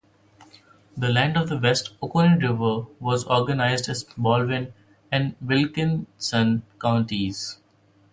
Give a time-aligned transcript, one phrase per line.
[0.97, 4.73] The land west of the Oconee River was organized as Baldwin
[5.11, 7.59] and Wilkinson counties.